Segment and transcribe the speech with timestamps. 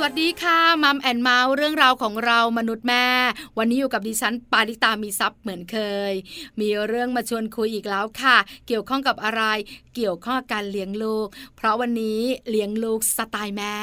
[0.00, 3.06] สวัสดีค่ะ Mom and Mouth เรื่องราวของเรามนุษย์แม่
[3.58, 5.78] วันนี้อยู่กับดิฉันปาริตามีซัพ์เหมือนเค
[6.10, 6.12] ย
[6.60, 9.42] มีเรื่องมาชวนคุยอีกแล้วค่ะ เกี่ยวข้องกับอะไร
[9.94, 12.20] เกี่ยวข้องกับการเลี้ยงลูก เพราะวันนี้
[12.50, 13.76] เลี้ยงลูกสไตล์แม่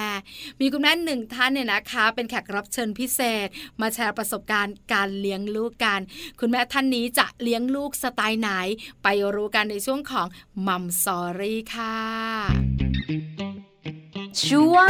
[0.59, 3.47] มีคุณแม่หนึ่งท่านเนี่ยนะคะ เป็นแขกรับเชิญพิเศษ
[3.81, 5.99] มาแชร์ประสบการณ์การเลี้ยงลูกกัน
[6.39, 8.49] คุณแม่ท่านนี้จะเลี้ยงลูกสไตล์ไหน
[9.03, 10.27] ไปรู้กันในช่วงของ
[10.67, 11.97] Mom Story ค่ะ
[14.47, 14.77] ช่ว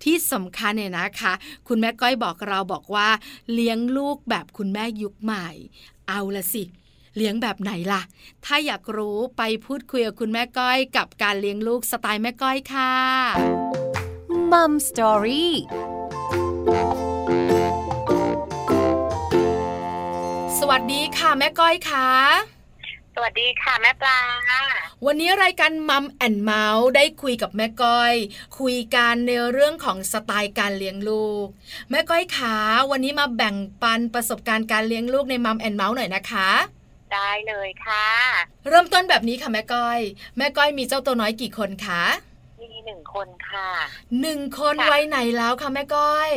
[0.03, 1.33] ที่สำคัญเนี่ยนะคะ
[1.67, 3.09] คุณแม่ก้อยบอกเราบอกว่า
[3.53, 5.47] เลี้ยงลูกแบบคุณแม่ยุคใหม่
[6.09, 8.01] เอาละสิเลี้ยงแบบไหนล่ะ
[8.45, 12.93] ถ้าอยากรู้ไปพูดคุยกับคุณแม่ก้อยกับการเลี้ยงลูกสไตล์แม่ก้อยค่ะ
[14.51, 15.53] มัมสตอรี่
[20.59, 22.09] สวัสดีค่ะแม่ก้อยค่ะ
[23.15, 24.19] สวัสดีค่ะแม่ปลา
[25.05, 28.13] วันนี้รายการมัมแอนเมาส์ได้คุยกับแม่ก้อย
[28.59, 31.45] คุยกันในเรื่องของสไตล์การเลี้ยงลูก
[31.89, 32.55] แม่ก้อยขา
[32.91, 36.49] วันนี้มาแบ่งปันประสบการณ์การเลี้ยงลูกในมัมแอนเมาส์หน่อยนะคะ
[37.13, 38.07] ได้เลยค่ะ
[38.69, 39.99] เริ่มต้นแบบนี้ค่ะแม่ก้อย
[40.37, 42.03] แม่ก้อยมีเจ้าตัวน้อยกี่คนคะ
[42.61, 43.69] มีหนึ่งคนค่ะ
[44.21, 46.31] หนึ่งคนไว้ไหนแล้วคะแม่ก้อย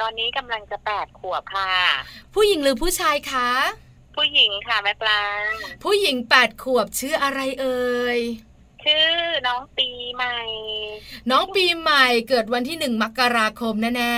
[0.00, 1.72] ตอนนี้กำลังจะแปดขวบค่ะ
[2.34, 3.50] ผู้หญิงหรือผู้ชายคะ
[4.16, 5.22] ผู้หญิงค่ะแม่ปลา
[5.82, 8.18] ผู้หญิงแปดขวบชื่ออะไรเอ่ย
[8.84, 9.08] ชื่อ
[9.46, 10.38] น้องปีใหม่
[11.30, 14.16] น้องปีใหม่เกิดวันที่หนึ่งมกราคมแน่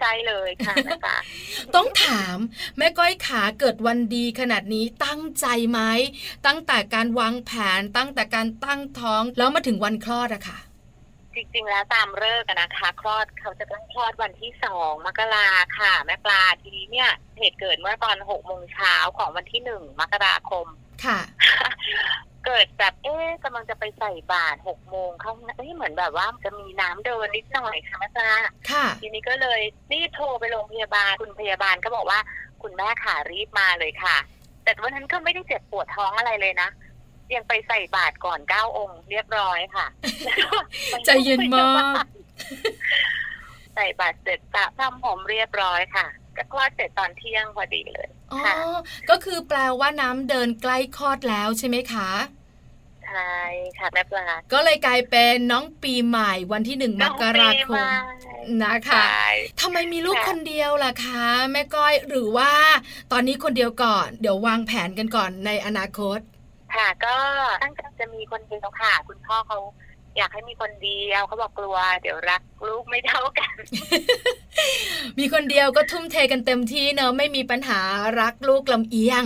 [0.00, 1.16] ใช่เลยค่ะแม่ปา
[1.74, 2.36] ต้องถาม
[2.78, 5.80] แม่ก้อยขาเกิดวันดีขนาดนี้ตั้งใจไหม
[6.46, 10.58] ตั้งแต่การวางแผนตั้งแต่การตั้งท้องแล้วมาถึงวันคลอดอะค่ะ
[11.34, 15.48] จริงๆ แล้วตามเลิกนะคะ คลอดเขาจะต้องคลอดวันที่สองมกรา
[15.78, 20.66] ค่ะ แม่ปลาทีนี้เนี่ยเหตุเกิดเมื่อตอนหกโมงเช้าของวันที่หนึ่งมกราคม
[21.04, 21.20] ค่ะ
[22.46, 28.28] เกิดแบบเอ๊ะกำลังจะไปใส่บาตรหกโมงเข้าเอ้เหมือนแบบว่าจะมีน้ำเดินนิดหน่อยค่ะแม่จ้า
[28.70, 29.60] ค่ะทีนี้ก็เลย
[29.92, 32.20] รีบโทรไปโรงพยาบาลคุณพยาบาลก็บอกว่า
[32.62, 34.16] คุณแม่ขารีบมาเลยค่ะ
[34.62, 36.68] แต่วันนั้นก็ไม่ได้เจ็บปวดท้องอะไรเลยนะ
[37.34, 39.86] ยังไปใส่บาตรก่อนเก้าองค์เรียบร้อยค่ะ
[41.04, 41.66] ใจเย็นมา
[42.02, 42.04] ก
[43.74, 48.40] ใส่บาตรเสร็จตะทำผมเรียบร้อยค่ะ ก็คลอดเสร็จตอนเที่ยงพอดีเลยอ๋อ
[49.10, 52.10] ก็คือแปลว่าน้ำเดินใกล้คลอดแล้วใช่ไหมคะ
[53.06, 53.38] ใช่
[53.78, 57.86] ค่ะแม่ปลาก็เลยกลายเป็นน้องปีใหม่วันที่หนึ่งมกราคม
[58.64, 59.04] นะคะ
[59.60, 62.52] ทำไมมีลูกคนเดียวล่ะคะ แม่ก้อยหรือว่า
[63.12, 66.18] ตอนนี้คนเดียวก่อน เดี๋ยววางแผนกันก่อนในอนาคต
[66.74, 67.16] ค่ะก็
[67.62, 69.58] ตั้งใจจะมีคนเดียวค่ะ คุณพ่อเขา
[70.16, 73.54] อยากให้มีคนเดียวเขาบอกกลัว เดี๋ยวรักลูกไม่เท่ากัน
[75.18, 77.80] มีคนเดียวก็ทุ่มเทกันเต็มที่เนอะไม่มีปัญหา
[78.20, 79.24] รักลูกลำเอียง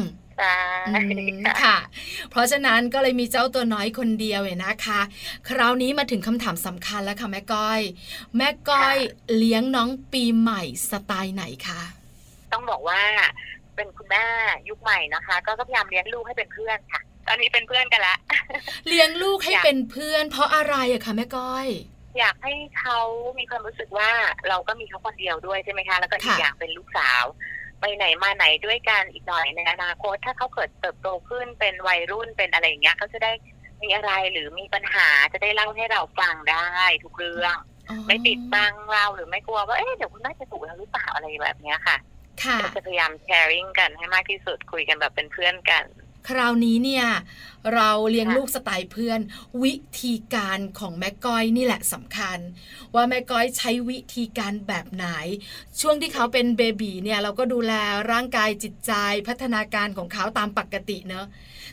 [1.65, 1.79] ค่ะ
[2.31, 5.01] เพราะฉะนั้นก็เลยมีเจ้าตัวน้อยคนเดียวเนี่ยนะคะ
[5.49, 7.81] คราวนี้มาถึงคำถามสำคัญแล้วค่ะแม่ก้อย
[8.37, 8.97] แม่ก้อย
[9.37, 11.81] เลี้ยงน้องปีใหม่สไตล์ไหนคะ
[12.53, 13.01] ต้องบอกว่า
[13.77, 14.25] เป็นคุณแม่
[14.69, 18.17] ยุคใหม่นะคะ ก็พยายามเลี้ยงลูกให้เป็นเพื่อนค่ะ ตอนนี้เป็นเพื่อนกันละ
[18.89, 21.69] เลี้ยงลูกให้เป็นเพื่อน เพราะอะไรอะคะแม่ก้อย
[22.19, 22.99] อยากให้เขา
[23.39, 24.11] มีความรู้สึกว่า
[24.49, 27.25] เราก็มีเขาคนเดียวด้วยใช่ไหมคะ แล้วก็อีกอย่างเป็นลูกสาว
[27.81, 33.33] ไปไหนมาไหนด้วยกันอีกหน่อยในอนาคต ถ้าเขาเกิดเติบโตขึ้นเป็นวัยรุ่นเป็นอะไรอย่างเงี้ยเขาจะได้
[33.83, 36.69] มีอะไรหรือมีปัญหาจะได้เล่าให้เราฟังได้
[37.05, 37.57] ทุกเรื่อง
[38.07, 41.97] ไม่ปิดบังเราหรือไม่กลัวว่าเอ๊ะเดี๋ยวคุณน่าจะถูกแล้วหรือเปล่าอะไรแบบเนี้ยค่ะ
[42.63, 45.85] ก็จะพยายามแชร์ริ่งกันให้มากที่สุดคุยกันแบบเป็นเพื่อนกัน
[46.29, 47.07] คราวนี้เนี่ย
[47.75, 49.21] เราเลี้ยงลูกสไตล์เพื่อน
[49.63, 52.39] วิธีการของแม่ก้อยนี่แหละสำคัญ
[52.95, 55.07] ว่าแม่ก้อยใช้วิธีการแบบไหน
[55.81, 57.73] ช่วงที่เขาเป็นเบบีเนี่ยเราก็ดูแล
[58.13, 58.93] ร่างกายจิตใจ
[59.29, 61.27] พัฒนาการของเขาตามปกติเนอะ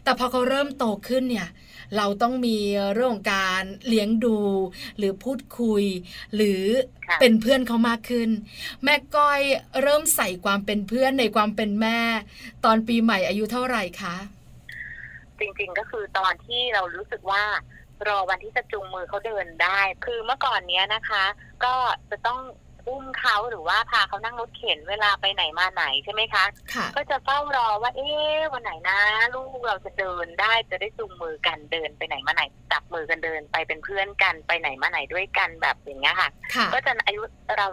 [0.03, 1.49] แต่พอเขาเริ่มโตขึ้นเนี่ย
[1.97, 2.57] เราต้องมี
[2.93, 4.37] เรื่องของการเลี้ยงดู
[4.97, 5.83] หรือพูดคุย
[6.35, 6.63] หรือ
[7.19, 8.29] เป็นเพื่อนเขามากขึ้น
[8.83, 9.41] แม่ก้อย
[9.81, 11.99] เริ่มใส่ความเป็นเพื่อนในความเป็นแม่
[12.65, 14.15] ตอนปีใหม่อายุเท่าไหร่คะ
[15.39, 17.43] จริงๆก็คือตอนที่เรารู้สึกว่า
[18.07, 21.23] รอวันที่จะจูงมือเขาเดินได้ คือเมื่อก่อนเนี้ยนะคะ
[21.63, 21.73] ก็
[22.11, 22.39] จะต้อง
[22.89, 28.99] อุ้มเขาหรือว่าพาเขานั่งรถเข็นเวลาไปไหนมาไหนใช่ไหมคะค่ะก็จะเฝ้ารอว่า เอ๊ะวันไหนนะ
[29.33, 37.21] ลูกเราจะเดินได้จะได้จูงมือกันเดินไปไหนมาไหนจับมือกันเดินไปเป็นเพื่อนกันไปไหนมาไหนด้วยกันแบบอย่างเงี้ยค่ะค่ะก็จะอายุ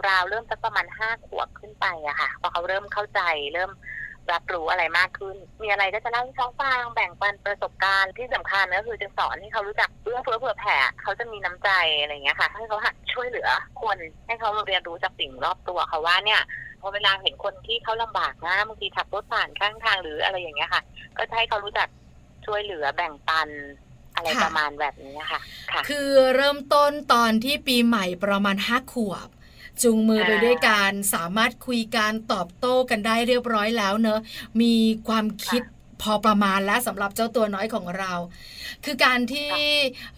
[0.09, 3.21] ราวๆเริ่มสักประมาณห้าขวบขึ้นไปอะค่ะพอเขาเริ่มเข้าใจ
[3.53, 3.71] เริ่ม
[4.31, 11.69] รับรู้อะไรมากขึ้น มีอะไรก็จะเล่าให้เขาฟังแบ่งปันประสบการณ์ที่สำคัญก็คือจะสอนให้เขารู้จักเอื้อเฟื้อเผื่อแผ่เขาจะมีน้ำใจ
[12.01, 13.49] อะไรอย่างเงี้ยค่ะ ให้เขาหัดช่วยเหลือ
[13.81, 13.97] คน
[14.27, 16.41] ให้เขาเรียนรู้จากสิ่งรอบตัวเขาว่าเนี่ย
[16.81, 20.81] พอเวลาเห็นคนที่เขาลำบากนะบางทีขับรถผ่านข้างทางหรืออะไรอย่างเงี้ยค่ะ
[21.17, 21.87] ก็จะให้เขารู้จัก
[22.45, 23.49] ช่วยเหลือแบ่งปัน
[24.15, 25.41] อะไรค่ะประมาณแบบนี้ค่ะ
[25.71, 29.29] ค่ะ คือเริ่มต้นตอนที่ปีใหม่ประมาณห้าขวบ
[29.81, 34.19] จูงมือไปค่ะด้วยกันสามารถคุยกันตอบโต้กันได้เรียบร้อยแล้วเนอะ
[34.61, 34.73] มี
[35.07, 35.63] ความคิด
[36.01, 38.13] พอประมาณแล้วสำหรับเจ้าตัวน้อยของเรา
[38.85, 39.51] คือการที่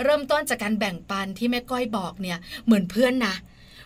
[0.03, 3.35] เริ่มต้นจากการแบ่งปันที่แม่ก้อยบอกเนี่ยเหมือนเพื่อนนะ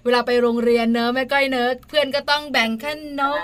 [0.04, 2.86] เวลาไปโรงเรียนเนอะแม่ก้อยเนอะเพื่อนก็ต้องแบ่งข
[3.19, 3.44] นม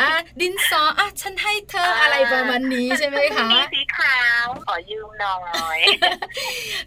[0.00, 0.10] อะ
[0.40, 5.36] ดินสออะฉันให้เธออะไรประมาณนี้ใช่ไหมคะมีสีขาวขอยืมหน่อ
[5.76, 5.78] ย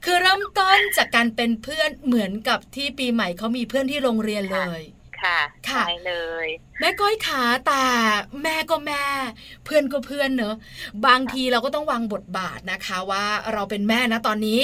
[0.06, 4.82] คือเริ่มต้นจากการเป็นเพื่อนเหมือนกับที่ปีใหม่เขามีเพื่อนที่โรงเรียนเลย
[5.24, 5.40] ค่ะ
[5.70, 6.14] ค่ะใช่เล
[6.46, 6.48] ย
[6.80, 7.84] แม่ก้อยขาแต่
[8.44, 9.04] แม่ก็แม่
[9.66, 10.56] เพื่อนก็เพื่อนเนอะ
[11.08, 14.62] บางทีเราก็ต้องวางบทบาทนะคะว่าเราเป็นแม่นะตอนนี้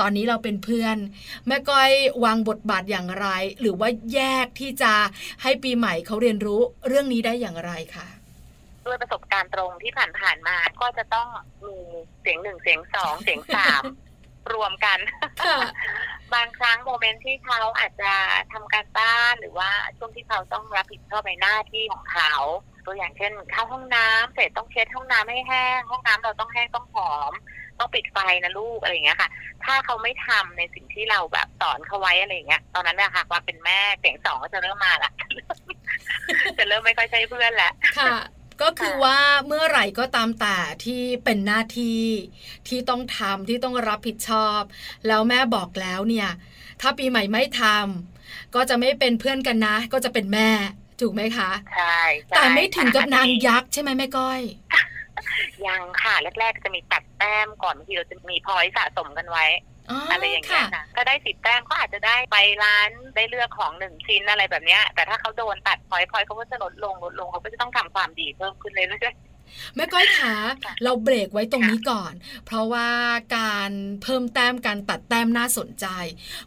[0.00, 0.96] ตอนนี้เราเป็นเพื่อน
[1.46, 1.90] แม่ก้อย
[2.24, 3.26] วางบทบาทอย่างไร
[3.60, 4.92] หรือว่าแยกที่จะ
[5.42, 8.08] ให้ปีใหม่เขาเรียนรู้เรื่องนี้ได้อย่างไรคะ
[8.86, 11.28] ด้วยประสบการณ์ตรงที่ผ่านๆมาก็จะต้อง
[11.66, 11.76] มี
[12.22, 13.82] เสียงหนึ่งเสียงสองเสียงสาม
[14.52, 14.98] รวมกัน
[15.42, 15.58] ค่ะ
[16.34, 18.12] บางครั้งโมเมนต์ที่เขาอาจจะ
[18.52, 22.32] ทำการบ้านหรือว่าช่วงที่เขาต้องรับผิดชอบในหน้าที่ของเขา
[22.86, 27.32] ตัวอย่างเช่นเข้าห้องน้ำเสร็จต้องเช็ดห้องน้ำให้แห้ง ห้องน้ำเราต้องแห้งต้องหอม
[27.78, 29.28] ต้องปิดไฟนะลูกอะไรอย่างเงี้ยค่ะ
[29.64, 35.12] ถ้าเขาไม่ทำในสิ่งที่เราแบบสอนเขาไว้อะไรอย่างเงี้ย ตอนนั้นนะคะความเป็นแม่เสียงสองก็จะเริ่มมาละ
[36.58, 38.14] จะเริ่มไม่ค่อยใช่เพื่อนละ ค่ะ
[38.62, 42.02] ก็คือว่าเมื่อไหร่ก็ตามแต่ที่เป็นหน้าที่
[42.68, 44.60] ที่ต้องทำที่ต้องรับผิดชอบ
[45.06, 46.28] แล้วแม่บอกแล้วเนี่ย
[46.80, 50.50] ถ้าปีใหม่ไม่ทำก็จะไม่เป็นเพื่อนกันนะ ก็จะเป็นแม่
[51.00, 54.40] ถูกไหมคะใช่ใช่แต่ไม่ถึงกับนางค่ะยักษ์ใช่ไหมแม่ก้อย
[55.66, 59.46] ยังค่ะแรกๆจะมีตัดแต้มก่อนบางทีเราจะมีพอยต์สะสมกันไว้
[59.90, 69.14] อ๋ออะไรอย่างเงี้ค่ะยค่ะถ้าได้สิบแต้มก็อาจจะได้ไปร้านได้เลือกของหนึ่งชิ้นอะไรแบบเนี้ย แต่ถ้าเขาโดนตัดพอยต์พอยต์เขาก็จะลดลงลดลงเขาก็จะต้องทำความดีเพิ่มขึ้นเลยเรื่อย
[69.76, 70.34] แม่ก้อยคะ
[70.64, 72.12] ค่ะเราเบรกไว้ตรงนี้ก่อน
[72.46, 72.88] เพราะว่า
[73.36, 73.70] การ
[74.02, 75.86] เพิ่มแต้มการตัดแต้มน่าสนใจ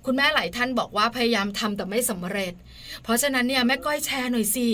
[0.06, 2.54] คุณแม่หลายท่านบอกว่าพยายามทำแต่ไม่สำเร็จ
[3.04, 4.68] เพราะฉะนั้นเนี่ยแม่ก้อยแชร์หน่อยสิ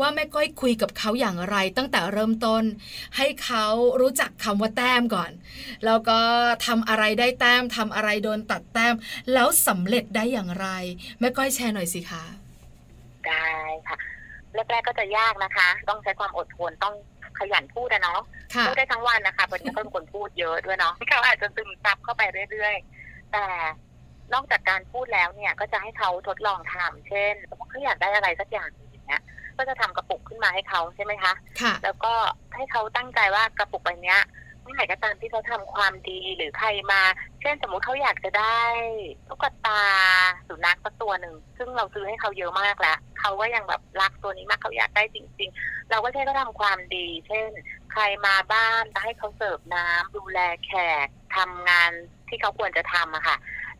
[0.00, 2.62] ว่าแม่ก้อยคุยกับเขาอย่างไร ตั้งแต่เริ่มต้น
[3.16, 3.66] ให้เขา
[4.00, 5.30] รู้จักคำว่าแต้มก่อน
[5.84, 6.20] แล้วก็
[6.66, 8.94] ทำอะไรได้แต้มทำอะไรโดนตัดแต้ม
[9.32, 10.66] แล้วสำเร็จได้อย่างไร
[11.20, 13.46] แม่ก้อยแชร์หน่อยสิคะๆได้
[13.88, 13.98] ค่ะ
[14.54, 16.94] แรกๆก็จะยากนะคะ ต้องใช้ความอดทนต้อง
[17.38, 18.20] ขยันพูดอะเนาะ
[18.54, 23.44] ค่ะ พูดได้ทั้งวันนะคะเพราะเขาเป็นคนพูดเยอะด้วยเนาะเขาอาจจะซึมซับเข้าไปเรื่อยๆ แต่
[24.34, 29.22] นอกจากการพูดแล้วเนี่ย ก็จะให้เขาทดลองทำเช่นสมมติเขาอยากได้อะไรสักอย่างอย่างเงี้ย
[29.56, 32.12] ก็จะทำกระปุกขึ้นมาให้เขาใช่ไหมคะ ค่ะ แล้วก็
[32.56, 37.02] ให้เขาตั้งใจว่ากระปุกใบเนี้ยเมื่อไหร่ก็ตามที่เขาทำความดีหรือใครมา
[37.40, 38.60] เช่นสมมุติเขาอยากจะได้
[39.28, 39.82] ตุ๊กตา
[40.48, 47.48] สุนัขสักตัวหนึ่งซึ่งเราซื้อให้เขาเยอะมากแล้วเขาก็ยังแบบรักตัวนี้มากเขาอยากได้จริง ๆ เราก็ให้เขาทำความดี เช่น
[47.92, 50.72] ใครมาบ้านจะให้เขาเสิร์ฟน้ำดูแลแข
[51.04, 51.06] ก
[51.36, 51.90] ทำงาน
[52.28, 53.36] ที่เขาควรจะทำอะค่ะ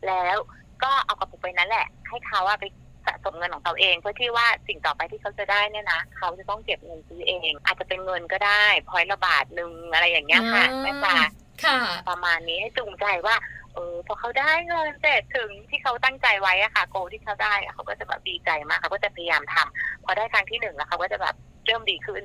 [0.07, 0.35] แล้ว
[0.83, 2.65] ก็เอากระปุกไปนั้นแหละ ให้เขาอะไป
[3.05, 11.17] สะสมเงินของเขาเอง เพื่อที่ว่าสิ่งต่อไปที่เขาจะได้เนี่ยนะเขาจะต้องเก็บเงินซื้อเอง อาจจะเป็นเงินก็ได้พอยละบาทหนึ่งอะไรอย่างเงี้ยค่ะอ่าแม่ค่ะ
[11.63, 13.35] ค่ะประมาณนี้ให้จูงใจว่า
[13.73, 21.35] เออพอเขาได้เงินเสร็จถึงที่เขาตั้งใจไว้อะค่ะ โกที่เขาได้อะเขาก็จะแบบดีใจมากเขาก็จะพยายามทำพอได้ครั้งที่หนึ่งแล้วเขาก็จะแบบ
[21.69, 22.23] เริ่มดีขึ้น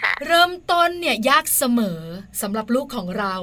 [0.00, 2.00] ค่ะเริ่มต้นเนี่ยยากเสมอ
[2.42, 3.34] สำหรับลูกของเรา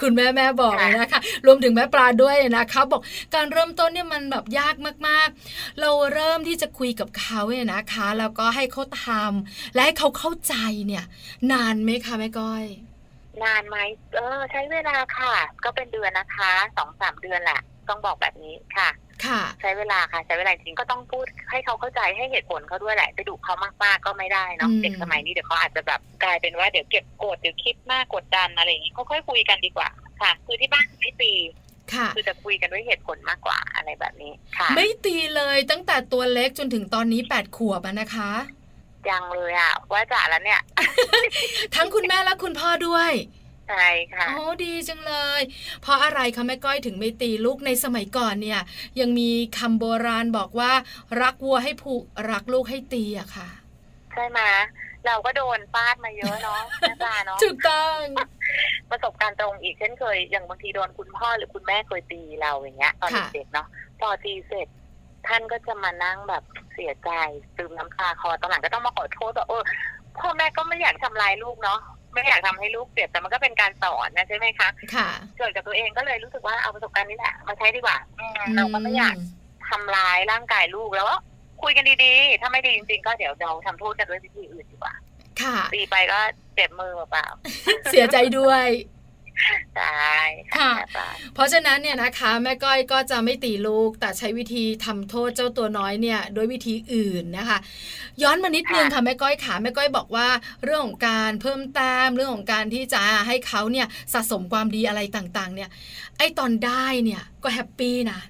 [0.00, 3.02] คุณแม่แม่บอกเลยนะคะรวมถึงแม่ปลาด้วยนะคะบอก
[3.34, 4.74] การเริ่มต้นเนี่ยมันแบบยาก
[5.08, 10.54] มากๆ เราเริ่มที่จะคุยกับเขาเนี่ยนะคะ แล้วก็ให้เขาทำและให้เขาเข้าใจ
[10.86, 11.04] เนี่ย
[11.52, 12.64] นานไหมคะแม่ก้อย
[13.44, 13.76] นานไหม
[14.14, 18.90] เออ ใช้เวลาค่ะ ก็เป็นเดือนนะคะสองสามเดือนแหละต้องบอกแบบนี้ค่ะค่ะ
[19.60, 23.54] ใช้เวลาค่ะใช้เวลาจริงก็ต้องพูดให้เขาเข้าใจให้เหตุผลเขาด้วยแหละไปดุเขา
[23.84, 29.88] มากๆก็ไม่ได้เนาะอืมเด็กสมัยนี้เดี๋ยวเขาอาจจะแบบกลายเป็นว่าเดี๋ยวเก็บกดเดี๋ยวคิดมากกดดันอะไรอย่างนี้ค่อยๆคุยกันดีกว่า
[30.20, 31.32] ค่ะ คือที่บ้านไม่ตี
[31.94, 38.30] ค่ะคือจะคุยกันด้วยเหตุผลมากกว่าอะไรแบบนี้ค่ะ ไม่ตีเลยตั้งแต่ตัวเล็กจนถึงตอนนี้แปดขวบอะนะคะ
[39.10, 40.60] ยังเลยอะว่าจ่าแล้วเนี่ย
[41.74, 43.12] ทั้งคุณแม่และคุณพ่อด้วย
[43.68, 45.40] ใช่ค่ะโอ้ดีจังเลย
[45.82, 48.60] เพราะอะไรคะแม่ก้อยถึงไม่ตีลูกในสมัยก่อนเนี่ย
[49.00, 50.72] ยังมีคำโบราณบอกว่า
[51.22, 53.48] รักวัวให้ผูกรักลูกให้ตีอะค่ะ
[54.12, 54.40] ใช่ไหม
[55.06, 57.98] เราก็โดนฟาดมาเยอะเนาะแม่ปลาเนาะถูกต้อง
[58.90, 63.66] ประสบการณ์ตรงอีกเช่นเคย อย่างบางทีโดนคุณพ่อหรือคุณแม่เคยตีเราอย่างเงี้ย ตอนค่ะเด็กๆเนาะ
[64.00, 64.68] พอตีเสร็จ
[65.26, 66.42] ท่านก็จะมานั่งแบบ
[66.74, 67.10] เสียใจ
[67.56, 69.62] ซึมน้ำตาคลอตอนหลังก็ต้องมาขอโทษว่าเออ
[70.18, 71.80] พ่อแม่ก็ไม่อยากทำลายลูกเนาะ
[72.14, 79.16] ไม่อยากทำให้ลูกเจ็บแต่มันก็เป็นการสอนนะใช่ไหมคะค่ะเกิดกับตัวเองก็เลยรู้สึกว่าเอาประสบการณ์นี้แหละมาใช้ดีกว่าอืมเราก็ไม่อยาก
[79.70, 81.16] ทำร้ายร่างกายลูกแล้วก็
[81.62, 84.94] คุยกันดีๆ ถ้าไม่ดีจริงๆ ก็เดี๋ยวเราทำโทษกันด้วยวิธีอื่นดีกว่า
[85.42, 86.18] ค่ะ ตีไปก็
[86.54, 87.26] เจ็บมือเปล่า
[87.90, 88.66] เสียใจด้วย
[89.76, 90.18] ใช่
[90.56, 97.58] ค่ะแม่ปลาเพราะฉะนั้นเนี่ยนะคะ แม่ก้อยก็จะไม่ตีลูก แต่ใช้วิธีทำโทษเจ้าตัวน้อยเนี่ยด้วยวิธีอื่นนะคะ
[98.22, 100.28] ย้อนมานิดนึงค่ะแม่ก้อยขาแม่ก้อยบอกว่า
[100.64, 105.70] เรื่องของการเพิ่มแต้มเรื่องของการที่จะให้เขาเนี่ยสะสมความดีอะไรต่างๆ เนี่ย
[106.18, 108.20] ไอตอนได้เนี่ยก็แฮปปี้นะ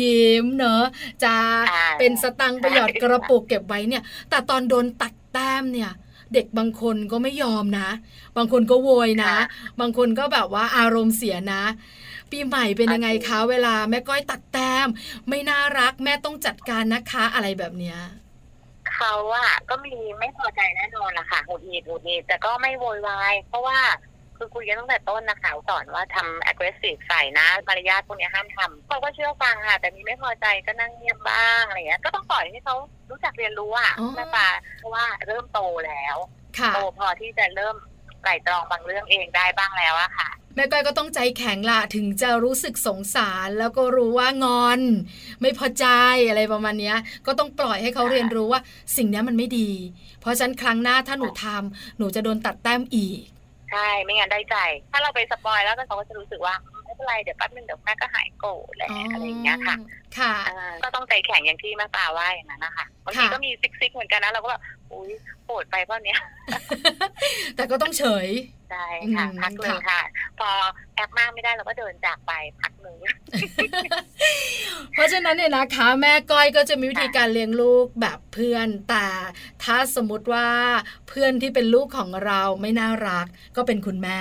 [0.00, 0.84] ยิ้มเนอะ
[1.24, 1.34] จะ
[1.68, 5.90] ใช่เป็นสตังค์ประหยอดกระปุกเก็บไว้เนี่ย แต่ตอนโดนตัดแต้มเนี่ย
[6.32, 7.88] เด็กบางคนก็ไม่ยอมนะ
[8.36, 9.34] บางคนก็โวยนะ
[9.80, 11.62] บางคนก็แบบว่าอารมณ์เสียนะ
[12.30, 14.88] ปีใหม่เป็นยังไงคะเวลาแม่ก้อยตัดแต้ม
[15.28, 17.98] ไม่น่ารักแม่ต้องจัดการนะคะอะไรแบบเนี้ย
[18.94, 23.78] เขาอะก็มีไม่พอใจแน่นอนละค่ะหงุดหงิดหงุดหงิดแต่ก็ไม่โวยวายเพราะว่า
[24.36, 32.74] คือคุยกันตั้งแต่ต้นนะคะสอนว่าทำ aggressive ใส่นะมารยาทพวกเนี้ยห้ามทำเขาก็เชื่อฟังค่ะ แต่มีไม่พอใจก็นั่งเงียบบ้างอะไรเงี้ยก็ต้องปล่อยให้เขา
[33.10, 34.48] รู้จักเรียนรู้อะอ๋อแม่ปลา
[34.78, 36.16] เพราะว่าเริ่มโตแล้ว
[36.58, 37.76] ค่ะโตพอที่จะเริ่ม
[38.22, 44.80] ไตร่ตรองบางเรื่องเองได้บ้างแล้วอะค่ะแม่ก้อยก็ต้องใจแข็งล่ะถึงจะรู้สึกสงสารแล้วก็รู้ว่างอน
[45.40, 45.86] ไม่พอใจ
[46.28, 48.60] อะไรประมาณเนี้ยก็ต้องปล่อยให้เขาค่ะเรียนรู้ว่า
[48.96, 49.70] สิ่งเนี้ยมันไม่ดี
[50.20, 53.20] เพราะฉะนั้นครั้งหน้าถ้าหนูทำหนูจะโดนตัดแต้มอีก
[53.74, 54.56] ใช่ไม่งั้นได้ใจ
[54.92, 56.54] ถ้าเราไป spoil แล้วเขาก็จะรู้สึกว่า
[56.84, 59.76] ไม่เป็นไรเดี๋ยวแป๊บนึงเดี๋ยวแม่ก็หายโกรธแหละอะไรอย่างเงี้ยค่ะ
[60.18, 65.12] ค่ะอ่าก็ต้องใจแข็งอย่างที่แม่ปลาว่าอย่างนั้นนะคะบางทีค่ะก็มีซิกซิกๆเหมือนกันนะเราก็แบบอุ้ย
[65.46, 66.20] โกรธไปเปล่าเนี้ย
[67.56, 68.26] แต่ก็ต้องเฉย
[68.70, 70.00] ใช่ค่ะอืมพักหนึ่งค่ะ
[70.38, 70.50] พอ
[70.96, 72.96] แอปมากไม่ได้เราก็เดินจากไปพักหนึ่ง
[74.92, 79.06] เพราะฉะนั้นเนี่ยนะคะ แม่ก้อยก็จะมีวิธีการเลี้ยงลูกแบบเพื่อนแต่
[79.64, 80.48] ถ้าสมมติว่า
[81.08, 84.20] เพื่อนที่เป็นลูกของเราไม่น่ารักก็เป็นคุณแม่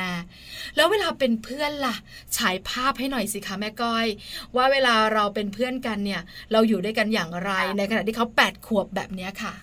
[0.76, 1.96] แล้วเวลาเป็นเพื่อนล่ะ
[2.38, 4.06] ฉายภาพให้หน่อยสิคะแม่ก้อย
[4.56, 6.22] ว่าเวลาเราเป็นเพื่อนกันเนี่ย
[6.52, 9.54] เราอยู่ด้วยกันอย่างไรค่ะในขณะที่เขาแปดขวบแบบเนี้ยค่ะ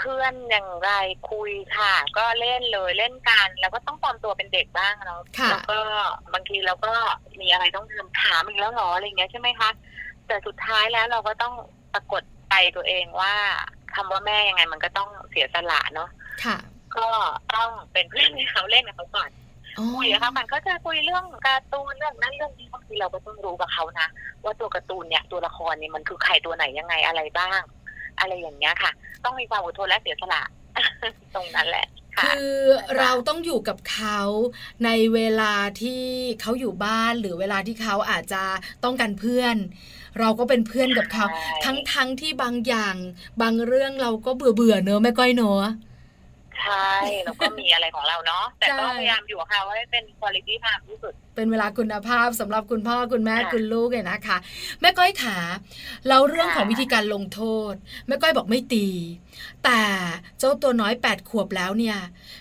[0.00, 0.90] เพื่อนอย่างไร
[1.30, 5.78] คุยค่ะ ก็เล่นเลยเล่นกัน แล้วก็ต้องปลอมตัวเป็นเด็กบ้างเนาะค่ะ แล้วก็
[6.34, 6.92] บางทีเราก็
[7.40, 9.70] มีอะไรต้องทำถามอีกแล้วเหรออะไรอย่างเงี้ยใช่ไหมคะ
[10.26, 11.54] แต่สุดท้ายแล้วเราก็ต้อง
[11.94, 13.34] ปรากฏใจตัวเองว่า
[13.94, 16.08] คำว่าแม่ยังไงมันก็ต้องเสียสละเนาะ
[16.44, 16.56] ค่ะ
[16.96, 17.06] ก็
[17.54, 19.30] ต้องเป็นเพื่อนให้เขาเล่นกับเขาก่อน
[19.78, 24.08] อ๋อคุยกับเขามันก็จะคุยเรื่องการ์ตูนเรื่องนั้นเรื่องนี้บางทีเราก็ต้องรู้กับเขานะ
[24.44, 27.60] ว่าตัวการ์ตูนเนี่ยตัวละครเนี่ยมันคือใครตัวไหนยังไงอะไรบ้าง
[28.18, 28.90] อะไรอย่างเงี้ยค่ะ
[29.24, 30.42] ต้องมีความอดทนและเสียสละ
[31.34, 31.86] ตรงนั้นแหละ
[32.16, 32.56] ค่ะคือ
[32.98, 34.20] เราต้องอยู่กับเขา
[34.84, 36.04] ในเวลาที่
[36.40, 38.42] เขาอยู่บ้านหรือเวลาที่เขาอาจจะ
[38.84, 39.56] ต้องการเพื่อน
[40.18, 42.96] เราก็เป็นเพื่อนกับเขาใช่ทั้งทั้งที่บางอย่าง
[43.42, 45.70] บางเรื่องเราก็เบื่อเบื่อๆเนอะแม่ก้อยเนอะ
[46.60, 46.90] ใช่
[47.24, 54.38] แล้วก็มีอะไรของเราเนาะแต่ก็ใช่พยายามอยู่กับเขาให้เป็นคุณภาพมากที่สุดเป็นเวลาคุณภาพสำหรับคุณพ่อคุณแม่ค่ะคุณลูกเนี่ยนะคะ
[54.80, 55.36] แม่ก้อยขา
[56.08, 57.72] เราเรื่องของค่ะวิธีการลงโทษ
[58.06, 58.86] แม่ก้อยบอกไม่ตี
[59.64, 59.82] แต่
[60.38, 61.98] เจ้าตัวน้อย 8 ขวบแล้วเนี่ย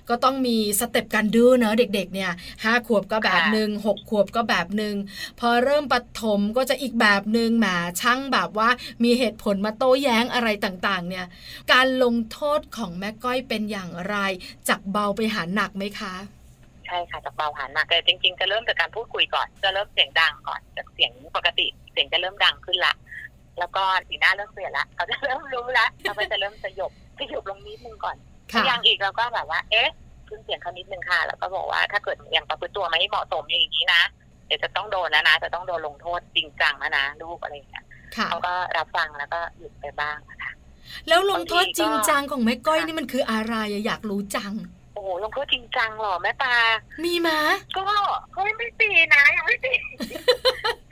[0.09, 2.31] ก็ต้องมีสเต็ปการดื้อเนอะเด็กๆ เนี่ย
[2.63, 4.95] ห้าขวบก็แบบหนึ่งหกขวบก็แบบหนึ่ง
[5.39, 7.67] พอเริ่มปฐมก็จะอีกแบบหนึ่งแหม
[8.01, 8.69] ช่างแบบว่า
[9.03, 11.25] มีเหตุผลมาโต้แย้งอะไรต่างๆ เนี่ย
[11.71, 14.15] การลงโทษของแม่ก้อยเป็นอย่างไร
[14.67, 16.15] จากเบาไปหาหนักไหมคะ
[16.89, 22.93] ใช่ค่ะจากเบาหาหนักแต่จริงๆจะเริ่มจากการพูดคุยก่อน จะเริ่มเสียงดังก่อนจากเสียงปกติ เสียงจะเริ่มดังขึ้นละ
[23.59, 28.15] แล้วก็สีหน้าเริ่มเปลี่ยนละเขาจะเริ่มรู้ละเขาก็จะเริ่มสยบสยบลงนิดนึงก่อน
[28.53, 29.89] ค่ะอย่างอีกเราก็แบบว่า เอ๊ะ
[30.27, 34.01] ขึ้นเสียงเขานิดนึงค่ะ แล้วก็บอกว่าถ้าเกิดอย่างประพฤติตัวไม่เหมาะสมอย่างนี้นะ
[34.47, 40.51] เดี๋ยวจะต้องโดนแล้วนะจะต้องโดนลงโทษจริงจังแล้วนะลูกอะไรอย่างเงี้ยค่ะเขาก็รับฟังแล้วก็หยุดไปบ้างนะคะ
[41.07, 46.55] แล้วลงโทษบางทีก็จริงจังของแม่ก้อยนี่มันคืออะไรอะอยากรู้จังโอ้โหลงโทษจริงจังเหรอแม่ปลา
[47.03, 47.39] มีมะ
[47.77, 47.83] ก็
[48.35, 49.73] ก็ไม่ตีนะยังไม่ตี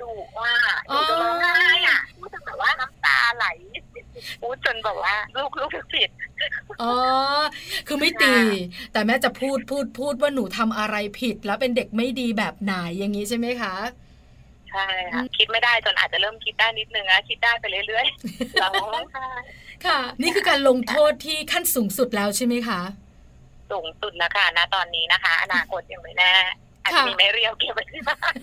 [0.01, 0.53] ดุว่า
[0.91, 3.47] ดุจนร้องไห้อะพูดจนแบบว่าน้ำตาไหล
[4.41, 6.09] พูดจนแบบว่าลูกลูกผิด
[6.81, 6.93] อ๋อ
[7.87, 8.33] คือไม่ตี
[8.91, 13.75] แต่แม่จะพูดพูดพูดว่าหนูทำอะไรผิด แล้วเป็นเด็กไม่ดีแบบไหนอย่างนี้ใช่ไหมคะ
[14.71, 18.71] ใช่ค่ะคิดไม่ได้จนอาจจะเริ่มคิดได้นิดนึงนะคิดได้ไปเรื่อยๆร้อ
[19.01, 19.27] งไห้
[19.85, 22.81] ค่ะ นี่คือการลงโทษที่ขั้นสูงสุดแล้วใช่ไหมคะ
[23.71, 26.33] สูงสุดแล้วค่ะณตอนนี้นะคะ อนาคตยังไม่แน่
[26.83, 28.33] อาจจะมีไม้เรียวเก็บไว้ที่บ้าน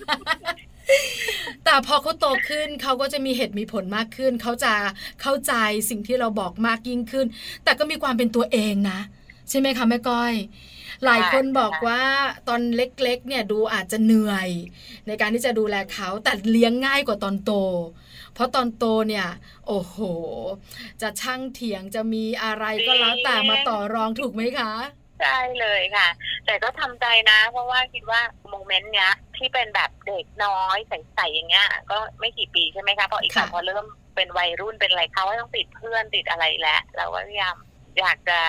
[1.65, 4.73] แต่พอเขาโตขึ้นเขาก็จะมีเหตุมีผลมากขึ้น เขาจะ
[5.21, 5.53] เข้าใจ
[5.89, 7.25] สิ่งที่เราบอกมากยิ่งขึ้น
[7.63, 8.99] แต่ก็มีความเป็นตัวเองนะ
[9.49, 10.33] ใช่ไหมคะแม่ก้อย
[11.05, 12.01] หลายคนบอกว่า
[12.47, 14.49] ตอนเล็กๆ เนี่ยดูอาจจะเหนื่อย
[15.07, 17.51] ในการที่จะดูแลเขาแต่เลี้ยงง่ายกว่าตอนโต
[18.33, 19.27] เพราะตอนโตเนี่ย
[19.67, 19.95] โอ้โห
[21.01, 24.73] จะช่างเถียงจะมีอะไรก็แล้วแต่มาต่อรองถูกไหมคะ
[25.04, 26.07] ใได้เลยค่ะ
[26.45, 37.55] แต่ก็ทำใจนะ เพราะว่าคิดว่าโมเมนต์เนี้ย ที่เป็นแบบเด็กน้อยใสๆอย่างเงี้ย ก็ไม่กี่ปีใช่ไหมคะพออีกฝั่งค่ะพอเริ่มเป็นวัยรุ่นเป็นอะไรเขาต้องติดเพื่อนติดอะไรแล้วเราก็พยายาม
[37.99, 38.39] อยากจะ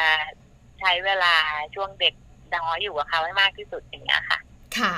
[0.80, 1.34] ใช้เวลา
[1.74, 2.14] ช่วงเด็ก
[2.56, 4.38] น้อยอยู่กับเขาให้มากที่สุดอย่างเงี้ยค่ะ
[4.80, 4.94] ค่ะ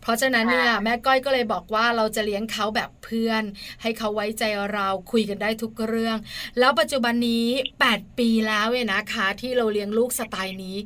[0.00, 3.42] เพราะฉะนั้นเนี่ยค่ะแม่ก้อยก็เลยบอกว่าเราจะเลี้ยงเขาแบบเพื่อน
[3.82, 6.16] ให้เขาไว้ใจเราคุยกันได้ทุกเรื่อง
[6.58, 7.46] แล้วปัจจุบันนี้
[7.84, 10.76] 8 ปีแล้วเนี่ยนะคะ ที่เราเลี้ยงลูกสไตล์นี้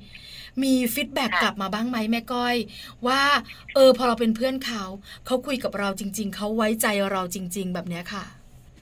[0.62, 2.56] มี feedback กลับมาบ้างไหมแม่ก้อย
[3.06, 3.22] ว่า
[3.74, 4.84] เออพอเราเป็นเพื่อนเขา
[5.26, 8.24] เขาคุยกับเราจริง ๆเขาไว้ใจเราจริง ๆ แบบเนี้ยค่ะ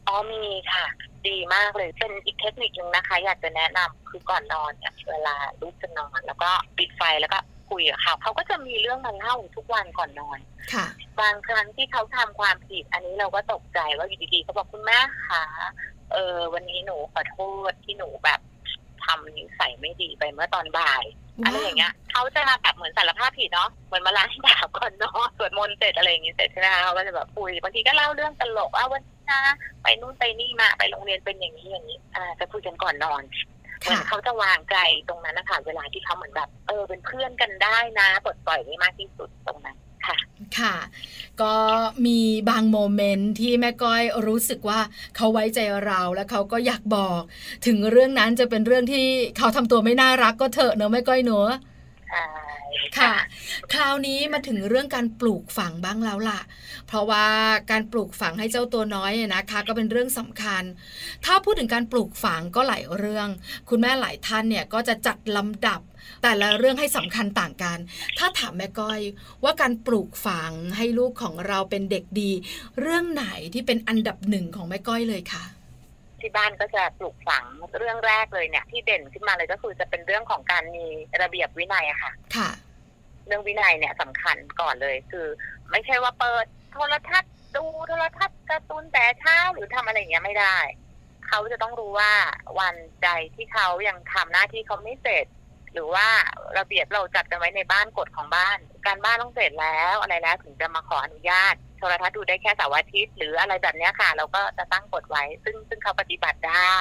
[0.09, 0.87] อ๋อมีค่ะ
[1.29, 7.39] ดีมากเลยเป็นอีกเทคนิคนึงนะคะ อยากจะแนะนำคือก่อนนอนเนี่ยเวลาลูกจะนอน แล้วก็ปิดไฟแล้วก็
[7.71, 10.39] คุยกับเขาเขาก็จะมีเรื่องมาเล่าทุกวันก่อนนอน
[10.73, 10.87] ค่ะ
[11.21, 15.45] บางครั้งที่เขาทำความผิด อันนี้เราก็ตกใจว่าอยู่ดีๆเขาบอกคุณแม่คะ
[16.13, 17.39] เออวันนี้หนูขอโท
[17.71, 18.41] ษที่หนูแบบ
[19.05, 21.05] ทำนิสัยไม่ดีไปเมื่อตอนบ่าย
[21.43, 29.41] ว้าวอะไรอย่างเงี้ยเขาจะมาแบบเหมือนสารภาพผิดเนาะเหมือนมาล้างบาปก่อนเนาะสวดมนต์เสร็จอะไรอย่างงี้เสร็จใช่ไหมคะเขาก็จะแบบคุยบางทีก็เล่าเรื่องตลกว่าวันนี้นะ
[29.83, 33.23] ไปนู่นไปนี่มาไปโรงเรียนเป็นอย่างนี้อย่างนี้ อ่าจะคุยกันก่อนนอน
[33.81, 34.77] เหมือนค่ะเขาจะวางใจ
[35.09, 40.17] ตรงนั้นนะคะเวลาที่เขาเหมือนแบบ เออเป็นเพื่อนกันได้นะปลดปล่อยได้มากที่สุดตรงนั้นค่ะ
[40.59, 40.77] ค่ะ
[41.43, 41.55] ก็
[42.07, 44.81] มีบางโมเมนต์ที่แม่ก้อยรู้สึกว่า
[45.17, 47.21] เขาไว้ใจเราและเขาก็อยากบอก
[47.67, 49.07] ถึงเรื่องนั้นจะเป็นเรื่องที่
[49.39, 51.51] เขาทำตัวไม่น่ารักก็เถอะเนอะแม่ก้อยเนอะ
[52.09, 52.25] ใช่
[52.99, 53.15] ค่ะ
[53.73, 56.41] คราวนี้มาถึงเรื่องการปลูกฝังบ้างแล้วล่ะ
[56.87, 57.27] เพราะว่า
[57.71, 60.63] การปลูกฝังให้เจ้าตัวน้อยเนี่ยนะคะ ก็เป็นเรื่องสำคัญ
[61.25, 63.29] ถ้าพูดถึงการปลูกฝังก็หลายเรื่อง
[63.69, 65.81] คุณแม่หลายท่านเนี่ยก็จะจัดลำดับ
[66.23, 67.79] แต่ละเรื่องให้สำคัญต่างกัน
[68.19, 69.01] ถ้าถามแม่ก้อย
[69.45, 72.31] ว่าการปลูกฝังให้ลูกของเราเป็นเด็กดี
[72.81, 75.45] เรื่องไหนที่เป็นอันดับหนึ่งของแม่ก้อยเลยค่ะ
[76.21, 77.45] ที่บ้านก็จะปลูกฝัง
[77.79, 80.87] เรื่องแรกเลยเนี่ยที่เด่นขึ้นมาเลยก็คือจะเป็นเรื่องของการมี
[81.23, 82.51] ระเบียบวินัยอะค่ะ ค่ะ
[83.27, 85.27] เรื่องวินัยเนี่ยสำคัญก่อนเลย คือ
[85.71, 90.59] ไม่ใช่ว่าเปิดโทรทัศน์ดูโทรทัศน์การ์ตูนแต่เช้าหรือทำอะไรอย่างเงี้ยไม่ได้
[91.29, 92.13] เขาจะต้องรู้ว่า
[92.59, 95.27] วันใดที่เขายังทำหน้าที่เขาไม่เสร็จ
[95.73, 96.09] หรือว่า
[96.59, 106.79] ระเบียบเราจัดกันไว้ในบ้านกฎของบ้าน การบ้านต้องเสร็จแล้วอะไรแล้วถึงจะมาขออนุญาตโทรทัศน์ดูได้แค่เสาร์อาทิตย์หรืออะไรแบบเนี้ยค่ะ เราก็จะตั้งกฎไว้ ซึ่งซึ่งเขาปฏิบัติได้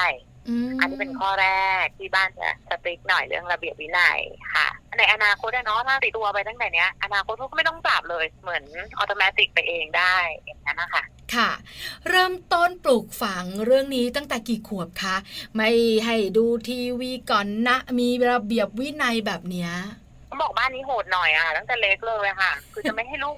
[0.80, 1.50] อันนี้เป็นข้อแร
[1.84, 4.20] กที่บ้านจะสตริกหน่อยเรื่องระเบียบวินัย
[4.54, 8.64] ค่ะ ในอนาคตอะเนาะถ้าติดตัวไปตั้งแต่เนี้ยอนาคตเขาก็ไม่ต้องปรับเลยเหมือน
[8.98, 11.04] อัตโนมัติไปเองได้อย่างนั้นนะคะ
[11.36, 11.50] ค่ะ
[12.10, 15.16] เริ่มต้นปลูกฝังเรื่องนี้ตั้งแต่กี่ขวบคะ
[15.56, 15.70] ไม่
[16.06, 19.72] ให้ดูทีวีก่อนนะ มีระเบียบวินัยแบบเนี้ย
[20.28, 23.38] เขาบอกบ้านนี้โหดหน่อยอะตั้งแต่เล็กเลยอะค่ะ คือจะไม่ให้ลูก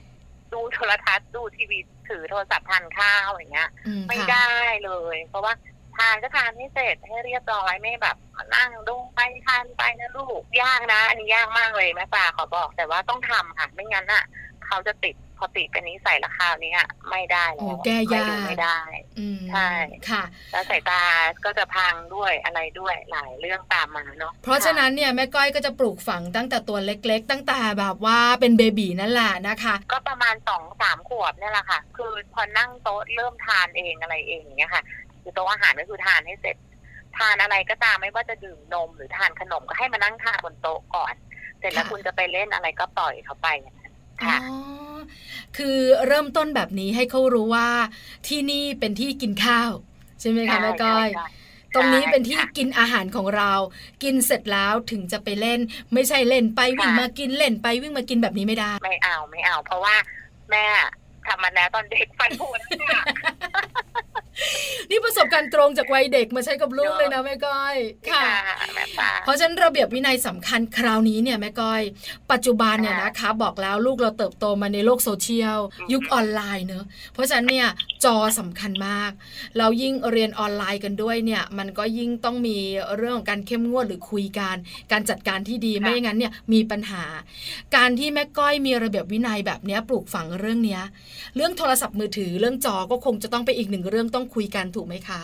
[0.54, 1.78] ดูโทรทัศน์ดูทีวี
[2.10, 4.52] ถือโทรศัพท์ทานข้าวอย่างเงี้ยอืมไม่ค่ะได้
[4.86, 14.24] เลย เพราะว่าทานก็ทานให้เสร็จให้เรียบร้อยไม่แบบมานั่งดูไปทานไปนะลูกยากนะ อันนี้ยากมากเลยแม่ปลาขอบอกแต่ว่าต้องทำค่ะไม่งั้นอะ
[14.66, 18.80] เขาจะติดพอติดเป็นนิสัยละคราวนี้อะไม่ได้แล้โอ้วแก้ยากไม่ดูไม่ได้
[19.20, 19.70] อืมใช่
[20.10, 21.02] ค่ะ แล้วสายตา
[21.46, 34.84] ก็จะพังด้วยอะไรด้วยหลายเรื่องตามมาเนาะเพราะฉะนั้นเนี่ยแม่ก้อยก็จะปลูกฝังตั้งแต่ตัวเล็ก ๆ ตั้งแต่แบบว่าเป็นเบบีนั่นแหละนะคะ ก็ประมาณสองสามขวบเนี่ยแหละค่ะ คือพอนั่งโต๊ะเริ่มทานเองอะไรเองอย่างเงี้ยค่ะ
[35.28, 36.58] คือโต๊ะอาหารก็คือทานให้เสร็จ
[37.18, 41.14] ทานอะไรก็ตามไม่ว่าจะดื่มนมหรือทานขนมก็ให้มานั่งทานบนโต๊ะก่อน
[41.60, 44.40] เสร็จแล้วค่ะคุณจะไปเล่นอะไรก็ปล่อยเขาไปอย่างนั้นอ๋อค่ะ
[45.58, 47.70] คือเริ่มต้นแบบนี้ให้เขารู้ว่า
[48.28, 49.72] ที่นี่เป็นที่กินข้าว
[50.20, 51.28] ใช่ไหมคะแม่ก้อยใช่
[51.76, 53.54] ตรงนี้เป็นที่ค่ะกินอาหารของเรา
[54.04, 55.60] กินเสร็จแล้วถึงจะไปเล่น
[55.94, 59.96] ไม่ใช่เล่นไปวิ่งค่ะมากินเล่นไปวิ่งมากินแบบนี้ไม่ได้ ไม่เอาไม่เอา เพราะว่า
[60.52, 60.66] แม่
[61.28, 63.02] ทำมาแล้วตอนเด็กฟันผุนค่ะ
[64.90, 67.76] นี่ประสบการณ์ตรงจากวัยเด็กมาใช้กับลูกเลยนะแม่ก้อย
[68.12, 68.26] ค่ะ
[68.76, 71.82] แม่ปลาเพราะฉะนั้นระเบียบวินัยสำคัญคราวนี้เนี่ยแม่ก้อย
[72.32, 77.68] ปัจจุบันเนี่ยค่ะนะคะบอกแล้วลูกเราเติบโตมาในโลกโซเชียลอืมยุคออนไลน์เนอะเพราะฉะนั้นเนี่ย
[78.06, 79.12] จอสำคัญมาก
[79.58, 82.58] แล้วยิ่งเรียนออนไลน์กันด้วยเนี่ย มันก็ยิ่งต้องมี
[82.98, 84.56] เรื่องของการเข้มงวดหรือคุยกัน
[84.92, 87.04] การจัดการที่ดีไม่อย่างนั้นเนี่ยมีปัญหา
[87.76, 90.82] การที่แม่ก้อยมีระเบียบวินัยแบบเนี้ยปลูกฝังเรื่องเนี้ย
[91.36, 95.22] เรื่องโทรศัพท์มือถือเรื่องจอก็คงจะต้องไปนอีกหนึ่งเรื่องต้องคุยกันถูกไหมคะ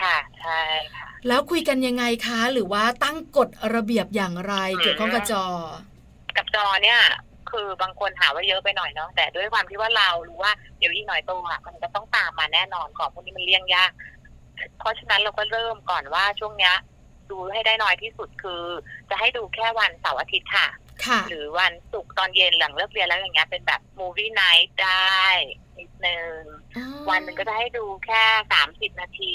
[0.00, 0.60] ค่ะใช่
[0.96, 5.44] ค่ะแล้วคุยกันยังไงคะ หรือว่าตั้งกฎระเบียบอย่างไรอืมเกี่ยวข้องกับจอ
[6.36, 7.00] กับจอเนี่ย
[7.50, 13.90] คือบางคนหาว่าเยอะไปหน่อยเนาะแต่ด้วยความที่ว่าเรารู้ว่าเดี๋ยวอีกหน่อยโตอะมันจะต้องตามมาแน่นอนของพวกนี้มันเลี่ยงยาก
[14.78, 16.74] เพราะฉะนั้นเราก็เริ่มก่อนว่าช่วงเนี้ย
[17.30, 18.62] ดูให้ได้น้อยที่สุดคือ
[19.10, 20.66] จะให้ดูแค่วันเสาร์อาทิตย์ค่ะ
[21.06, 25.24] ค่ะหรือวันศุกร์ตอนเย็นหลังเลิกเรียนแล้วอย่างเงี้ยเป็นแบบมูวี่ไนท์ได้
[25.80, 26.32] นิดนึง
[26.76, 29.34] อ๋อวันหนึ่งก็จะให้ดูแค่สามสิบนาที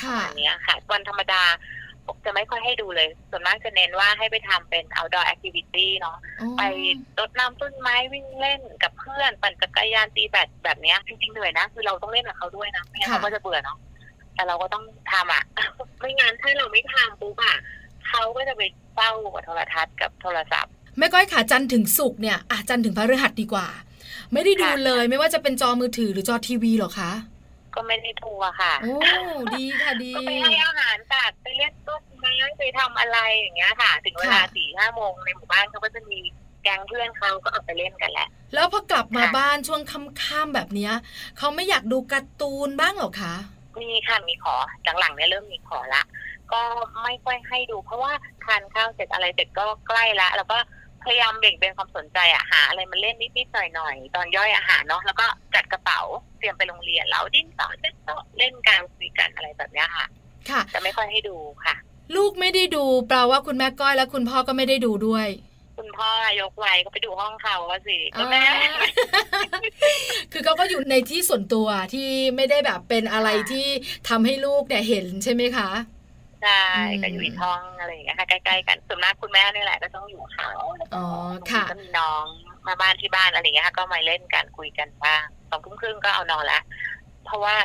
[0.00, 1.42] ค่ะอันเนี้ยค่ะ วันธรรมดา
[2.24, 6.62] จะไม่ค่อยให้ดูเลย ส่วนมากจะเน้นว่าให้ไปทำเป็น outdoor activity เนาะอ๋อไป
[7.18, 13.78] รดน้ำต้นไม้วิ่งเล่นกับเพื่อน ปั่นจักรยานตีแบดแบบเนี้ย จริงๆเหนื่อยนะ คือเราต้องเล่นกับเขาด้วยนะไม่งั้นเขาก็จะเบื่อเนาะ
[14.34, 15.44] แต่เราก็ต้องทำอะ
[16.00, 17.56] ไม่งั้นถ้าเราไม่ทำปุ๊บอะ
[18.08, 18.62] เขาก็จะไป
[18.94, 23.66] เฝ้ากับโทรทัศน์กับโทรศัพท์แม่ก้อยขาจันทร์ถึงศุกร์เนี่ยอาจันทร์ถึงพฤหัสดีกว่า
[24.34, 27.12] ไม่ได้ดูค่ะเลยไม่ว่าจะเป็นจอมือถือหรือจอทีวีหรอคะ
[27.74, 28.94] ก็ไม่ได้ทัวร์ค่ะโอ้
[29.54, 36.20] ดีค่ะดีก็ไปให้อาหารสัตว์ไปเล่นต้นไม้ไปทำอะไรอย่างเงี้ยค่ะ ถึงเวลาค่ะสี่ห้าโมงในหมู่บ้านเขาก็จะมี
[36.62, 40.92] แก๊งเพื่อนเขาก็ออกไปเล่นกันแหละ แล้วพอกลับมาค่ะบ้านช่วงค่ำๆแบบเนี้ย
[41.38, 43.34] เขาไม่อยากดูการ์ตูนบ้างเหรอคะ
[43.80, 44.54] มีค่ะมีขอ
[45.00, 46.02] หลังๆเนี่ยเริ่มมีขอละ
[46.52, 46.60] ก็
[47.02, 48.12] ไม่ค่อยให้ดู เพราะว่า
[48.44, 50.58] ทานข้าวเสร็จอะไรเสร็จก็ใกล้ละ แล้วก็
[51.06, 56.00] พยายามเบ่งเบนความสนใจอะหาอะไรมาเล่นนิดๆหน่อยๆตอนย่อยอาหารเนาะแล้วก็จัดกระเป๋า
[56.38, 60.06] เตรียมไปโรงเรียนแล้วดิ้นสอเล่นโต๊ะเล่นกันคุยกันอะไรแบบเนี้ยค่ะ
[60.50, 61.74] ค่ะจะไม่ค่อยให้ดูค่ะ
[62.16, 65.28] ลูกไม่ได้ดูแปลว่าคุณแม่ก้อยและคุณพ่อก็ไม่ได้ดูด้วย
[65.78, 68.74] คุณพ่อยกไว้ก็ไปดูห้องเขาอะสิก็แม่อ่า
[70.32, 73.66] คือเขาก็อยู่ในที่ส่วนตัวที่ไม่ได้แบบเป็นอะไรที่
[74.08, 75.68] ทำให้ลูกเนี่ยเห็นใช่ไหมคะ
[76.44, 82.24] ใช่อืมก็อยู่อีกห้องอะไรอย่างเงี้ยค่ะใกล้ๆกันส่วนมากคุณแม่นี่แหละก็ต้องอยู่กับเขาแล้วก็อ๋อบางทีค่ะก็มีน้อง
[82.66, 86.60] มาบ้านที่บ้านอะไรอย่างเงี้ยค่ะก็มาเล่นกันคุยกันบ้างสองทุ่มครึ่งก็เอานอนละ
[87.24, 87.56] เพราะว่า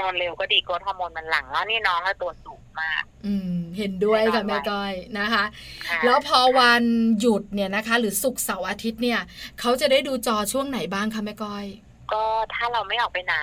[0.00, 5.44] นอนเร็วก็ดีโกรทฮอร์โมนมันหลั่งแล้วนี่น้องก็ตัวสูงมาก อืม เห็นด้วยค่ะไม่แม่นอนไวก้อยนะคะ
[5.88, 6.82] ค่ะแล้วพอวัน
[7.18, 9.20] หยุดเนี่ยนะคะ หรือศุกร์เสาร์อาทิตย์เนี่ย
[9.60, 11.66] เขาจะได้ดูจอช่วงไหนบ้างคะแม่ก้อย
[12.12, 13.36] ก็ถ้าเราไม่ออกไปไหน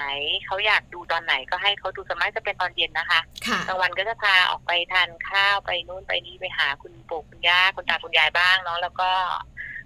[0.46, 9.10] เขาอยากดูตอนไหนก็ให้เขาดูสวนมากจะเป็นตอนเย็นนะคะค่ะกลางวันก็จะพาออกไปทานข้าวไปนู่นไปนี่ไปหาคุณปู่คุณย่าคุณตาคุณยายบ้างเนาะแล้วก็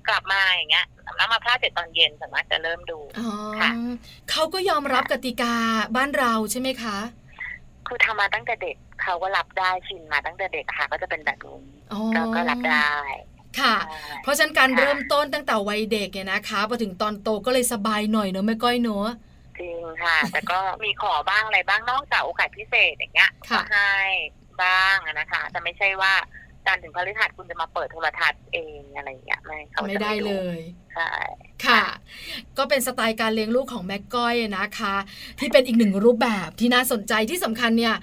[0.07, 3.71] กลับมาอย่างเงี้ยแล้วมาพลาดเสร็จตอนเย็นสามารถจะเริ่มดูอ๋อค่ะ
[4.31, 5.53] เขาก็ยอมรับกติกา
[5.95, 6.97] บ้านเราใช่ไหมคะ
[7.87, 11.61] คือทำมาตั้งแต่เด็กเขาก็รับได้ชินมาตั้งแต่เด็กอะค่ะ ก็จะเป็นแบบนี้
[11.91, 12.93] อ๋อก็ก็รับได้
[13.59, 19.07] ค่ะใช่เพราะฉะนั้นการค่ะเริ่มต้นตั้งแต่วัยเด็กเนี่ยนะคะพอถึงตอนโตก็เลยสบายหน่อยเนอะแม่ก้อยเนอะ
[19.59, 23.91] จริงค่ะ แต่ก็มีขอบ้างอะไรบ้างนอกจากโอกาสพิเศษอย่างเงี้ยค่ะก็ให้
[24.63, 26.13] บ้างอะนะคะ แต่ไม่ใช่ว่า
[26.65, 30.59] จันทร์ถึงพฤหัสคุณจะมาเปิดโทรทัศน์เองอะไรอย่างเงี้ยไม่เขาไม่จะได้เลย
[30.93, 31.11] ใช่
[31.65, 31.83] ค่ะ
[32.57, 34.95] ก็เป็นสไตล์การเลี้ยงลูกของแม่ก้อยนะคะ
[35.39, 37.95] ที่เป็นอีกหนึ่งรูปแบบที่น่าสนใจที่สำคัญเนี่ย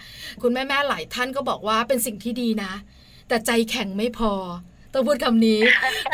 [0.42, 2.72] คุณแม่แม่ๆหลายท่านก็บอกว่าเป็นสิ่งที่ดีนะ
[3.28, 4.32] แต่ใจแข็งไม่พอ
[4.96, 5.60] ต้องพูดคำนี้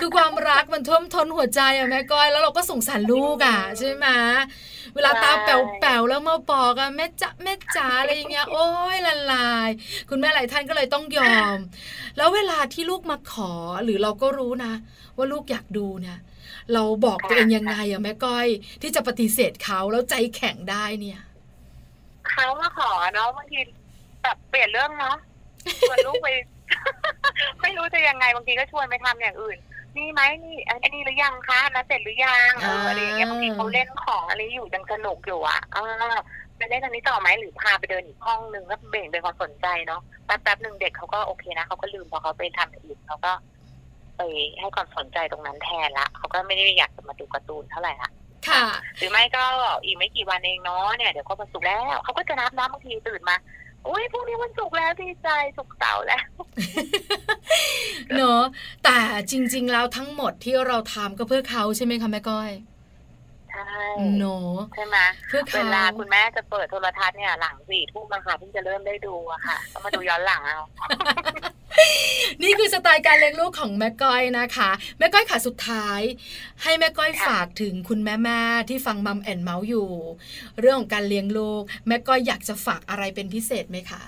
[0.00, 4.06] คือความรักมันท่วมท้นหัวใจอะแม่ก้อยแล้วเราก็สงสารลูกอะใช่ไหม
[4.94, 9.68] เวลาตาแป๋วๆแล้วมาบอกอะแม่จ๋าแม่จ๋าอะไรอย่างเงี้ย โอ้ยละลาย
[10.08, 11.56] คุณแม่หลายท่านก็เลยต้องยอม
[12.16, 13.52] แล้วเวลาที่ลูกมาขอ
[13.84, 14.72] หรือเราก็รู้นะ
[15.16, 16.18] ว่าลูกอยากดูเนี่ย
[16.72, 18.46] เราบอกตัวเองยังไงอะแม่ก้อย
[18.82, 21.20] ที่จะปฏิเสธเขาแล้วใจแข็งได้เนี่ย
[22.30, 23.60] เขามาขอเนาะบางที
[24.22, 25.16] แบบเปลี่ยนเรื่องเนาะ
[25.88, 26.28] ชวนลูกไป
[27.62, 29.58] ไม่รู้จะยังไงบางทีก็ชวนไปทำอย่างอื่น
[29.96, 35.78] นี่ไหมนี่อันอันนี้หรือยังคะอันนั้นเสร็จหรือยังเอออะไรอย่างเงี้ยบางทีเขาเล่นของอะไรอยู่ยังสนุกอยู่อะเอ
[36.10, 36.16] อ
[36.56, 43.32] ไปเล่นอันนี้ต่อไหมหรือพาไปเดินอีกห้องนึงแล้วเบ่งเป็นความสนใจเนาะแป๊บแป๊บหนึ่งเด็กเขาก็โอเคนะเขาก็ลืมพอเขาไปทำอย่างอื่นเขาก็
[44.16, 44.20] ไป
[44.60, 48.10] ให้ความสนใจตรงนั้นแทนละเขาก็ไม่ได้อยากจะมาดูการ์ตูนเท่าไหร่ละ
[48.48, 48.60] ค่ะ
[48.98, 49.44] หรือไม่ก็
[49.84, 53.36] อีกไม่กี่วันเองเนาะเนี่ยเดี๋ยวก็วันศุกร์แล้วเขาก็จะนับนะบางทีตื่นมา
[53.88, 56.24] อุ้ยพรุ่งนี้วันศุกร์แล้วดีใจศุกร์เสาร์แล้ว
[58.14, 58.42] เนอะ
[58.84, 58.98] แต่
[59.30, 62.50] จริง ๆ แล้วทั้งหมดที่เราทำก็เพื่อเขาใช่ไหมคะแม่ก้อย
[63.50, 63.66] ใช่
[64.18, 70.60] เนอะใช่ไหมเพื่อเวเขาลาคุณแม่จะเปิดโทรทัศน์เนี่ยหลังสี่ทุ่มอะค่ะเพิ่งจะเริ่มได้ดูอะค่ะก็มาดูย้อนหลังเอา
[72.42, 76.00] นี่คือสไตล์การเลี้ยงลูกของแม่ก้อยนะคะ แม่ก้อยค่ะสุดท้าย
[76.62, 79.88] ให้แม่ก้อยค่ะฝากถึงคุณแม่แม่ๆที่ฟังมัมแอนเมาส์อยู่
[80.60, 84.02] เรื่องของการเลี้ยงลูก แม่ก้อยอยากจะฝากอะไรเป็นพิเศษไหมคะ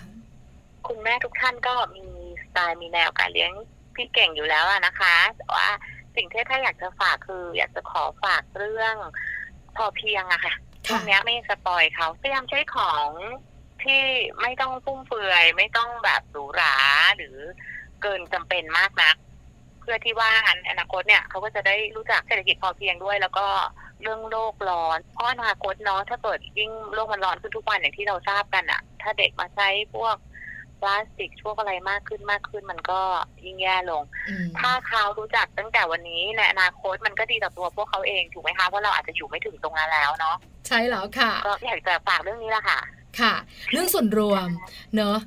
[0.86, 2.06] คุณแม่ทุกท่านก็มี
[2.42, 3.52] สไตล์มีแนวการเลี้ยง
[3.96, 5.68] ที่เก่งอยู่แล้วอะนะคะแต่ว่า
[6.16, 8.96] สิ่งที่ถ้าอยากจะฝากคือ อยากจะขอฝากเรื่อง
[9.76, 10.54] พอเพียงอะค่ะ
[10.86, 13.08] ช่วงเนี้ยไม่สปอยเขาพยายามใช้ของ
[13.82, 14.02] ที่
[14.42, 16.76] ไม่ต้องฟุ่มเฟือย ไม่ต้องแบบหรูหรา
[17.16, 17.36] หรือ
[18.02, 19.16] เกินจำเป็นมากนัก
[19.80, 20.30] เพื่อที่ว่า
[20.70, 23.46] อนาคตเนี่ยเขาก็จะได้รู้จักเศรษฐกิจพอเพียงด้วย แล้วก็
[24.02, 30.16] เรื่องโลกร้อน เพราะอนาคตเนาะถ้าเกิดยิ่งโลกมันร้อนขึ้นทุกวันอย่างที่เราทราบกันอะถ้าเด็กมาใช้พวก
[30.78, 33.00] โซลาสติกพวกอะไรมากขึ้นมากขึ้นมันก็
[33.44, 42.78] ยิ่งแย่ลงอืมถ้าเขารู้จักตั้งแต่วันนี้ในอนาคตมันก็ดีต่อตัวพวกเขาเองถูกไหมคะเพราะเราอาจจะอยู่ไม่ถึงตรงนั้นแล้วเนาะใช่แล้วค่ะ ก็อยากจะฝากเรื่องนี้แหละค่ะ
[43.20, 43.34] ค่ะ
[43.72, 44.48] เรื่องส่วนรวม
[44.96, 45.18] เนอะ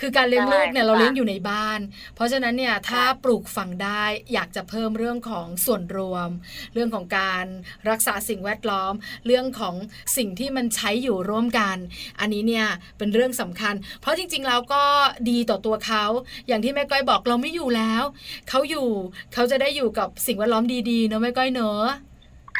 [0.00, 1.80] คือการเลี้ยงลูกเนี่ยใช่เราค่ะเลี้ยงอยู่ในบ้าน
[2.14, 6.28] เพราะฉะนั้นเนี่ยถ้าค่ะปลูกฝังได้อยากจะเพิ่มเรื่องของส่วนรวม
[6.74, 7.46] เรื่องของการ
[7.90, 8.92] รักษาสิ่งแวดล้อม
[9.26, 9.74] เรื่องของ
[10.16, 11.76] สิ่งที่มันใช้อยู่ร่วมกัน
[12.20, 12.66] อันนี้เนี่ย
[12.98, 14.84] เป็นเรื่องสำคัญ เพราะจริงๆแล้วก็
[15.30, 16.04] ดีต่อตัวเขา
[16.48, 18.04] อย่างที่แม่ก้อยบอกเราไม่อยู่แล้ว
[18.48, 18.88] เขาอยู่
[19.34, 22.07] เขาจะได้อยู่กับสิ่งแวดล้อมดีๆเนอะแม่ก้อยเนอะ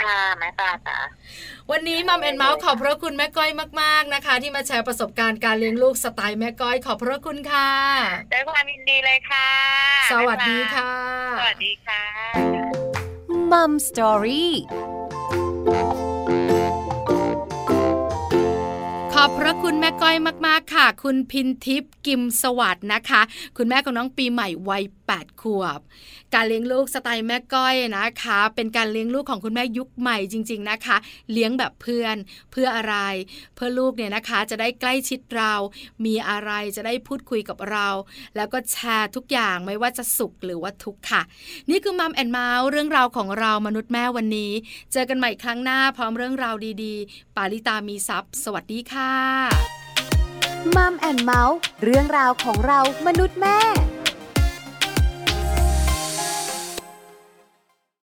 [0.03, 0.99] ค่ะแม่ปลาจ๋า
[1.71, 7.71] วันนี้ Mom and Mouth ขอบพระคุณแม่ก้อยมาก ๆนะคะ ที่มาแชร์ประสบการณ์การเลี้ยงลูกสไตล์แม่ก้อยขอบพระคุณค่ะ
[8.33, 9.51] ด้วยความยินดีเลยค่ะ
[10.11, 10.93] สวัสดีค่ะ
[11.39, 12.03] สวัสดีค่ะ
[13.53, 14.55] Mom Story
[19.15, 23.21] ขอบพระคุณแม่ก้อยมาก ๆ ค่ะ คุณพินทิพย์กิมสวัสด์นะคะ
[23.57, 24.85] คุณแม่ของน้องปีใหม่วัย
[25.17, 25.81] 8 ขวบ
[26.35, 30.97] การเลี้ยงลูกสไตล์แม่ก้อยนะคะ เป็นการเลี้ยงลูกของคุณแม่ยุคใหม่จริง ๆนะคะ
[31.33, 32.17] เลี้ยงแบบเพื่อน
[32.51, 32.95] เพื่ออะไร
[33.55, 35.53] เพื่อลูกเนี่ยนะคะจะได้ใกล้ชิดเรา
[36.05, 37.89] มีอะไรจะได้พูดคุยกับเรา
[38.37, 41.23] แล้วก็แชร์ทุกอย่างไม่ว่าจะสุขหรือว่าทุกข์ค่ะ
[41.71, 44.53] นี่คือมัมแอนเมาส์เรื่องราวของเรามนุษย์แม่วันนี้
[44.93, 49.15] เจอกันใหม่ครั้งหน้าพร้อมเรื่องราวดีๆ ปาลิตามีซัพ์สวัสดีค่ะ
[50.77, 53.59] มัมแอนเมาส์เรื่องราวของเรามนุษย์แม่